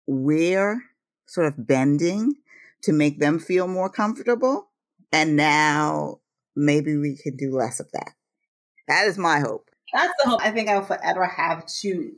[0.08, 0.82] we're
[1.30, 2.34] sort of bending
[2.82, 4.70] to make them feel more comfortable.
[5.12, 6.20] And now
[6.56, 8.14] maybe we can do less of that.
[8.88, 9.70] That is my hope.
[9.94, 10.42] That's the hope.
[10.44, 12.14] I think I'll forever have to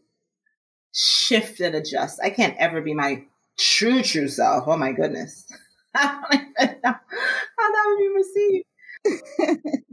[0.93, 2.19] shift and adjust.
[2.24, 3.24] I can't ever be my
[3.58, 4.65] true, true self.
[4.67, 5.45] Oh my goodness.
[5.95, 7.00] how that
[7.86, 8.65] would be received.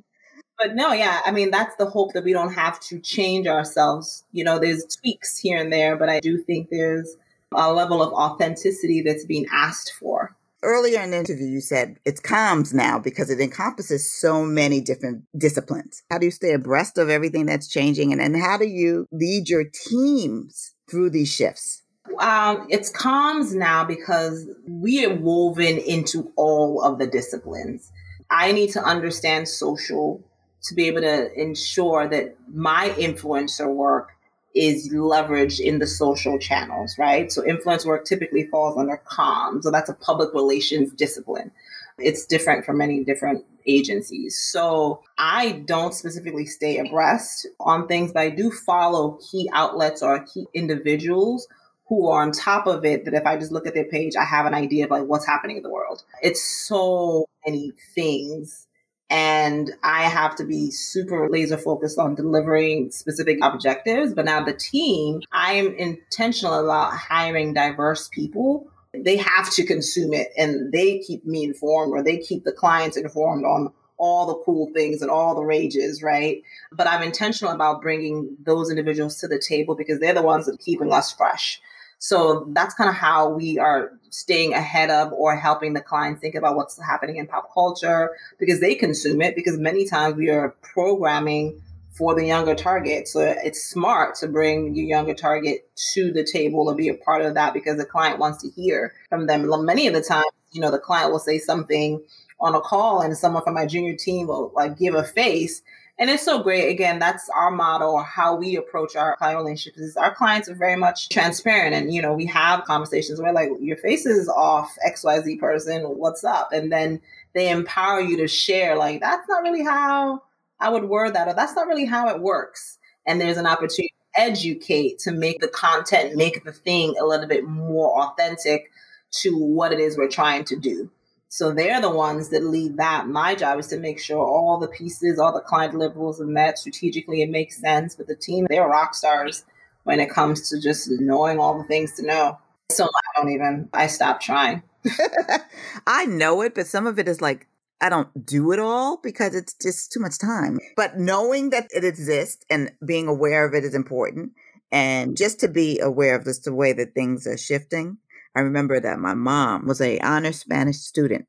[0.59, 4.25] but no, yeah, I mean, that's the hope that we don't have to change ourselves.
[4.33, 7.17] You know, there's tweaks here and there, but I do think there's
[7.53, 10.37] a level of authenticity that's being asked for.
[10.63, 15.25] Earlier in the interview, you said it's comms now because it encompasses so many different
[15.37, 16.03] disciplines.
[16.11, 18.13] How do you stay abreast of everything that's changing?
[18.13, 21.83] And, and how do you lead your teams through these shifts?
[22.19, 27.93] Um, it's comms now because we are woven into all of the disciplines.
[28.29, 30.25] I need to understand social
[30.65, 34.11] to be able to ensure that my influencer work
[34.55, 37.31] is leveraged in the social channels, right?
[37.31, 39.63] So influence work typically falls under comms.
[39.63, 41.51] So that's a public relations discipline.
[41.99, 44.39] It's different for many different agencies.
[44.41, 50.25] So I don't specifically stay abreast on things, but I do follow key outlets or
[50.25, 51.47] key individuals
[51.89, 54.25] who are on top of it that if I just look at their page, I
[54.25, 56.03] have an idea of like what's happening in the world.
[56.23, 58.68] It's so many things
[59.11, 64.13] and I have to be super laser focused on delivering specific objectives.
[64.13, 68.71] But now the team, I am intentional about hiring diverse people.
[68.93, 72.97] They have to consume it and they keep me informed or they keep the clients
[72.97, 76.43] informed on all the cool things and all the rages, right?
[76.73, 80.55] But I'm intentional about bringing those individuals to the table because they're the ones that
[80.55, 81.61] are keeping us fresh.
[81.99, 86.35] So that's kind of how we are staying ahead of or helping the clients think
[86.35, 90.55] about what's happening in pop culture because they consume it because many times we are
[90.63, 93.09] programming for the younger target.
[93.09, 97.23] So it's smart to bring your younger target to the table and be a part
[97.23, 99.49] of that because the client wants to hear from them.
[99.65, 102.01] Many of the time, you know, the client will say something
[102.41, 105.61] on a call and someone from my junior team will like give a face
[105.99, 106.69] and it's so great.
[106.69, 110.77] Again, that's our model how we approach our client relationships is our clients are very
[110.77, 111.75] much transparent.
[111.75, 116.23] And, you know, we have conversations where like your face is off XYZ person, what's
[116.23, 116.53] up?
[116.53, 117.01] And then
[117.35, 120.23] they empower you to share like, that's not really how
[120.61, 122.79] I would word that, or that's not really how it works.
[123.05, 127.27] And there's an opportunity to educate to make the content, make the thing a little
[127.27, 128.71] bit more authentic
[129.11, 130.91] to what it is we're trying to do.
[131.29, 133.07] So they're the ones that lead that.
[133.07, 136.59] My job is to make sure all the pieces, all the client deliverables are met
[136.59, 137.23] strategically.
[137.23, 137.95] It makes sense.
[137.95, 139.45] But the team, they're rock stars
[139.85, 142.39] when it comes to just knowing all the things to know.
[142.71, 144.63] So I don't even, I stop trying.
[145.87, 147.47] I know it, but some of it is like,
[147.81, 150.59] I don't do it all because it's just too much time.
[150.77, 154.33] But knowing that it exists and being aware of it is important.
[154.73, 157.99] And just to be aware of this, the way that things are shifting
[158.35, 161.27] I remember that my mom was a honor Spanish student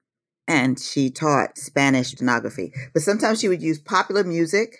[0.48, 2.74] and she taught Spanish stenography.
[2.94, 4.76] But sometimes she would use popular music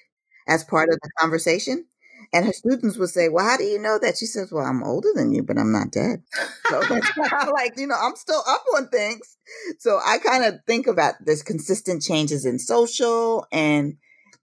[0.48, 1.86] as part of the conversation.
[2.34, 4.18] And her students would say, Well, how do you know that?
[4.18, 6.22] She says, Well, I'm older than you, but I'm not dead.
[6.70, 6.80] So
[7.54, 9.38] like, you know, I'm still up on things.
[9.80, 13.96] So I kind of think about there's consistent changes in social and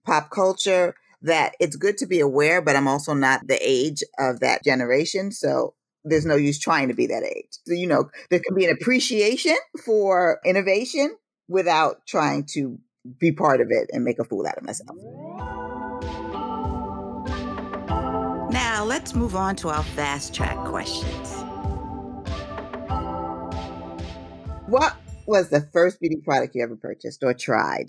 [0.05, 4.39] pop culture that it's good to be aware, but I'm also not the age of
[4.41, 5.31] that generation.
[5.31, 5.73] So
[6.07, 7.57] there's no use trying to be that age.
[7.65, 11.15] So, you know, there can be an appreciation for innovation
[11.47, 12.79] without trying to
[13.19, 14.97] be part of it and make a fool out of myself.
[18.51, 21.33] Now, let's move on to our fast track questions.
[24.67, 24.95] What
[25.25, 27.87] was the first beauty product you ever purchased or tried?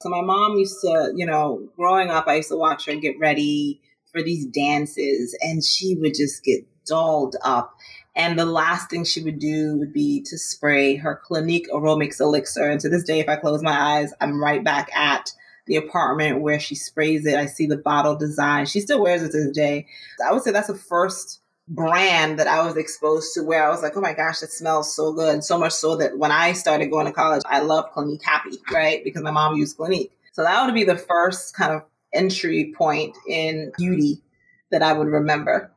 [0.00, 3.18] So, my mom used to, you know, growing up, I used to watch her get
[3.18, 3.80] ready
[4.12, 7.74] for these dances, and she would just get dolled up.
[8.16, 12.68] And the last thing she would do would be to spray her Clinique Aromatics elixir.
[12.68, 15.32] And to this day, if I close my eyes, I'm right back at
[15.66, 17.36] the apartment where she sprays it.
[17.36, 18.66] I see the bottle design.
[18.66, 19.86] She still wears it to this day.
[20.26, 23.82] I would say that's the first brand that I was exposed to where I was
[23.82, 25.44] like, oh my gosh, that smells so good.
[25.44, 29.04] So much so that when I started going to college, I loved Clinique Happy, right?
[29.04, 30.10] Because my mom used Clinique.
[30.32, 31.82] So that would be the first kind of
[32.12, 34.22] entry point in beauty
[34.70, 35.70] that I would remember.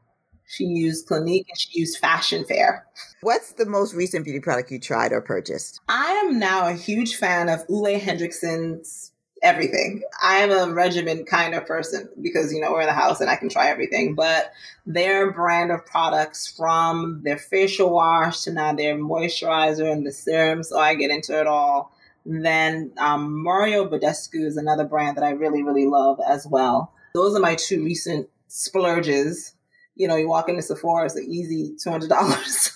[0.48, 2.86] She used Clinique and she used Fashion Fair.
[3.22, 5.80] What's the most recent beauty product you tried or purchased?
[5.88, 9.12] I am now a huge fan of Ole Henriksen's
[9.42, 10.04] everything.
[10.22, 13.36] I'm a regimen kind of person because, you know, we're in the house and I
[13.36, 14.14] can try everything.
[14.14, 14.52] But
[14.86, 20.64] their brand of products from their facial wash to now their moisturizer and the serum,
[20.64, 21.92] so I get into it all.
[22.26, 26.94] Then um, Mario Badescu is another brand that I really, really love as well.
[27.14, 29.56] Those are my two recent splurges.
[29.96, 32.72] You know, you walk into Sephora, it's an easy $200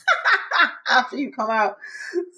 [0.90, 1.78] after you come out.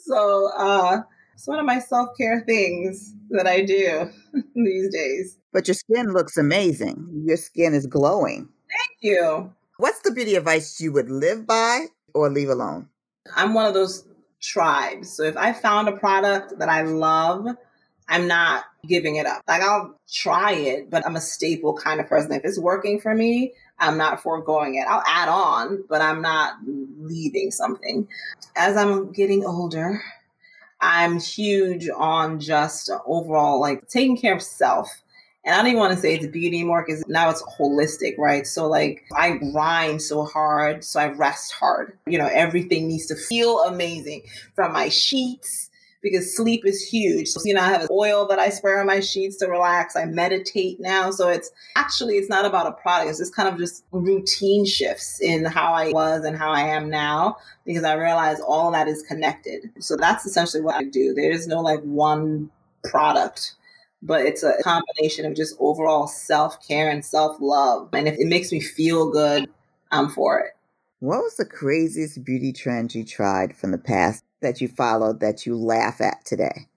[0.05, 1.01] So, uh,
[1.37, 4.09] it's one of my self care things that I do
[4.55, 5.37] these days.
[5.53, 7.23] But your skin looks amazing.
[7.25, 8.49] Your skin is glowing.
[8.69, 9.53] Thank you.
[9.77, 11.85] What's the beauty advice you would live by
[12.15, 12.89] or leave alone?
[13.35, 14.07] I'm one of those
[14.41, 15.11] tribes.
[15.11, 17.47] So if I found a product that I love,
[18.09, 19.41] I'm not giving it up.
[19.47, 22.31] Like I'll try it, but I'm a staple kind of person.
[22.31, 24.85] If it's working for me, I'm not foregoing it.
[24.87, 28.07] I'll add on, but I'm not leaving something.
[28.55, 30.01] As I'm getting older,
[30.79, 34.89] I'm huge on just overall like taking care of self.
[35.47, 38.45] And I don't even want to say it's beauty anymore because now it's holistic, right?
[38.45, 41.97] So like I grind so hard, so I rest hard.
[42.05, 44.23] You know, everything needs to feel amazing
[44.55, 45.69] from my sheets
[46.01, 47.29] because sleep is huge.
[47.29, 49.95] So, you know, I have oil that I spray on my sheets to relax.
[49.95, 51.11] I meditate now.
[51.11, 53.09] So it's actually, it's not about a product.
[53.09, 56.89] It's just kind of just routine shifts in how I was and how I am
[56.89, 59.71] now because I realize all that is connected.
[59.79, 61.13] So that's essentially what I do.
[61.13, 62.51] There is no like one
[62.83, 63.53] product
[64.01, 67.89] but it's a combination of just overall self care and self love.
[67.93, 69.49] And if it makes me feel good,
[69.91, 70.53] I'm for it.
[70.99, 75.45] What was the craziest beauty trend you tried from the past that you followed that
[75.45, 76.67] you laugh at today?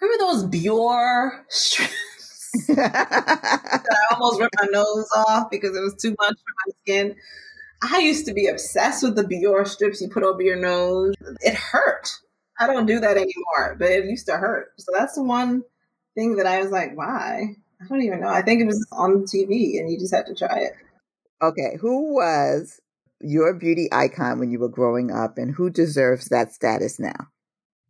[0.00, 2.50] Remember those Biore strips?
[2.70, 7.16] I almost ripped my nose off because it was too much for my skin.
[7.82, 11.14] I used to be obsessed with the Biore strips you put over your nose.
[11.40, 12.10] It hurt.
[12.58, 14.72] I don't do that anymore, but it used to hurt.
[14.78, 15.62] So that's the one
[16.14, 17.56] thing that I was like, why?
[17.80, 18.28] I don't even know.
[18.28, 20.72] I think it was on TV and you just had to try it.
[21.42, 22.80] Okay, who was
[23.20, 27.28] your beauty icon when you were growing up and who deserves that status now?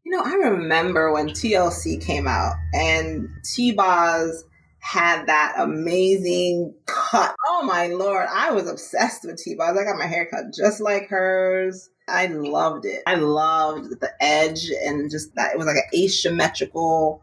[0.04, 4.44] You know, I remember when TLC came out and T-Boz
[4.78, 7.34] had that amazing cut.
[7.48, 9.76] Oh my lord, I was obsessed with T-Boz.
[9.76, 11.90] I got my hair cut just like hers.
[12.08, 13.02] I loved it.
[13.06, 17.22] I loved the edge and just that it was like an asymmetrical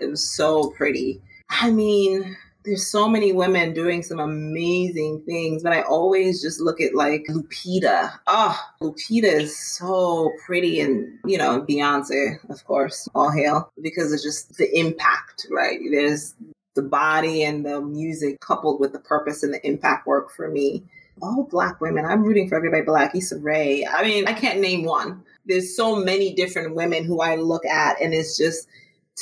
[0.00, 1.20] It was so pretty.
[1.48, 6.80] I mean, there's so many women doing some amazing things, but I always just look
[6.80, 8.12] at like Lupita.
[8.26, 14.22] Oh, Lupita is so pretty and, you know, Beyonce, of course, all hail because it's
[14.22, 15.78] just the impact, right?
[15.90, 16.34] There's
[16.74, 20.84] the body and the music coupled with the purpose and the impact work for me.
[21.22, 22.04] All black women.
[22.04, 23.14] I'm rooting for everybody black.
[23.14, 23.86] Issa Rae.
[23.86, 25.22] I mean, I can't name one.
[25.46, 28.68] There's so many different women who I look at, and it's just,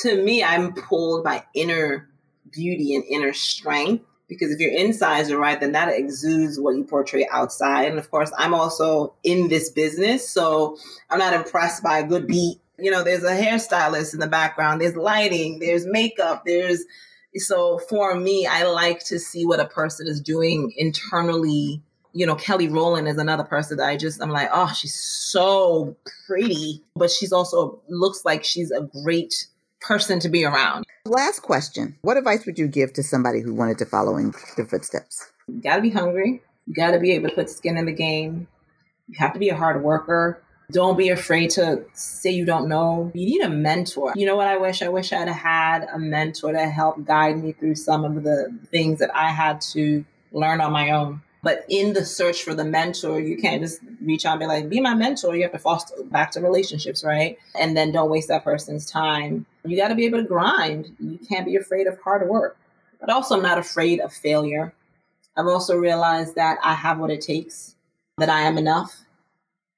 [0.02, 2.08] to me, I'm pulled by inner
[2.50, 6.84] beauty and inner strength because if your insides are right, then that exudes what you
[6.84, 7.88] portray outside.
[7.88, 10.76] And of course, I'm also in this business, so
[11.10, 12.60] I'm not impressed by a good beat.
[12.78, 16.84] You know, there's a hairstylist in the background, there's lighting, there's makeup, there's
[17.34, 21.82] so for me, I like to see what a person is doing internally.
[22.12, 25.96] You know, Kelly Rowland is another person that I just I'm like, oh, she's so
[26.26, 29.46] pretty, but she's also looks like she's a great
[29.80, 30.84] person to be around.
[31.04, 31.96] Last question.
[32.02, 35.30] What advice would you give to somebody who wanted to follow in your footsteps?
[35.46, 36.42] You gotta be hungry.
[36.66, 38.46] You gotta be able to put skin in the game.
[39.08, 40.42] You have to be a hard worker.
[40.70, 43.10] Don't be afraid to say you don't know.
[43.14, 44.12] You need a mentor.
[44.14, 44.82] You know what I wish?
[44.82, 48.98] I wish I'd had a mentor to help guide me through some of the things
[48.98, 51.22] that I had to learn on my own.
[51.42, 54.68] But in the search for the mentor, you can't just reach out and be like,
[54.68, 55.36] be my mentor.
[55.36, 57.38] You have to foster back to relationships, right?
[57.58, 59.46] And then don't waste that person's time.
[59.64, 60.96] You got to be able to grind.
[60.98, 62.56] You can't be afraid of hard work.
[63.00, 64.72] But also, I'm not afraid of failure.
[65.36, 67.76] I've also realized that I have what it takes,
[68.16, 69.04] that I am enough.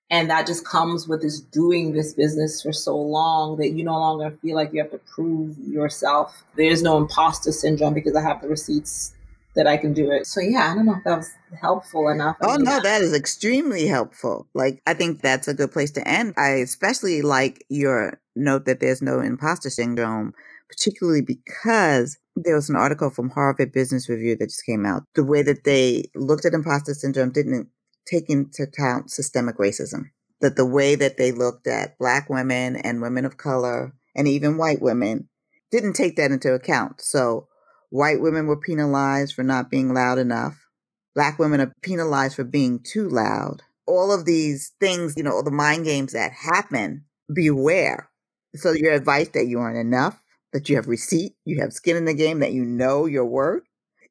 [0.08, 3.98] And that just comes with this doing this business for so long that you no
[3.98, 6.42] longer feel like you have to prove yourself.
[6.56, 9.14] There's no imposter syndrome because I have the receipts
[9.56, 10.26] that I can do it.
[10.26, 12.36] So yeah, I don't know if that was helpful enough.
[12.42, 14.48] Oh no, that is extremely helpful.
[14.54, 16.34] Like I think that's a good place to end.
[16.36, 20.32] I especially like your note that there's no imposter syndrome,
[20.68, 25.02] particularly because there was an article from Harvard Business Review that just came out.
[25.14, 27.68] The way that they looked at imposter syndrome didn't
[28.06, 30.10] take into account systemic racism.
[30.40, 34.56] That the way that they looked at black women and women of color and even
[34.56, 35.28] white women
[35.70, 37.00] didn't take that into account.
[37.00, 37.48] So
[37.90, 40.66] white women were penalized for not being loud enough.
[41.14, 43.62] Black women are penalized for being too loud.
[43.86, 48.08] All of these things, you know, all the mind games that happen, beware.
[48.54, 50.22] So your advice that you aren't enough,
[50.52, 53.64] that you have receipt, you have skin in the game, that you know your worth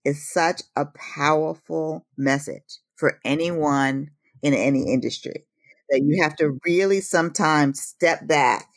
[0.06, 4.10] is such a powerful message for anyone
[4.42, 5.46] in any industry
[5.90, 8.68] that you have to really sometimes step back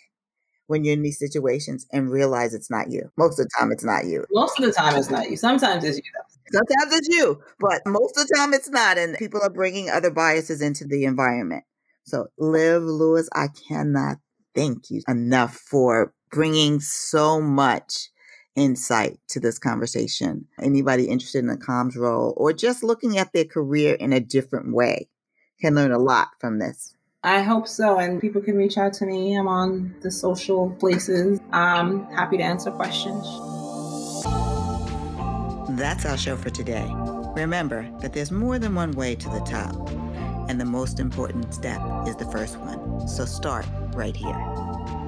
[0.72, 3.12] when you're in these situations and realize it's not you.
[3.18, 4.24] Most of the time, it's not you.
[4.32, 5.36] Most of the time, it's not you.
[5.36, 6.02] Sometimes it's you.
[6.14, 6.58] though.
[6.58, 8.96] Sometimes it's you, but most of the time, it's not.
[8.96, 11.64] And people are bringing other biases into the environment.
[12.04, 14.16] So, Liv Lewis, I cannot
[14.54, 18.08] thank you enough for bringing so much
[18.56, 20.46] insight to this conversation.
[20.58, 24.74] Anybody interested in a comms role or just looking at their career in a different
[24.74, 25.10] way
[25.60, 26.96] can learn a lot from this.
[27.24, 27.98] I hope so.
[27.98, 29.36] And people can reach out to me.
[29.36, 31.38] I'm on the social places.
[31.52, 33.24] I'm happy to answer questions.
[35.78, 36.86] That's our show for today.
[37.36, 39.88] Remember that there's more than one way to the top,
[40.48, 43.08] and the most important step is the first one.
[43.08, 45.01] So start right here.